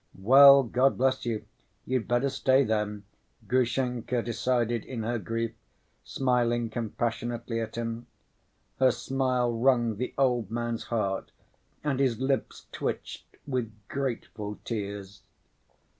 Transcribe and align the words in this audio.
"Well, 0.17 0.63
God 0.63 0.97
bless 0.97 1.27
you, 1.27 1.45
you'd 1.85 2.07
better 2.07 2.29
stay, 2.31 2.63
then," 2.63 3.03
Grushenka 3.47 4.23
decided 4.23 4.83
in 4.83 5.03
her 5.03 5.19
grief, 5.19 5.53
smiling 6.03 6.71
compassionately 6.71 7.59
at 7.61 7.75
him. 7.75 8.07
Her 8.79 8.89
smile 8.89 9.53
wrung 9.55 9.97
the 9.97 10.15
old 10.17 10.49
man's 10.49 10.85
heart 10.85 11.31
and 11.83 11.99
his 11.99 12.19
lips 12.19 12.65
twitched 12.71 13.25
with 13.45 13.71
grateful 13.89 14.57
tears. 14.65 15.21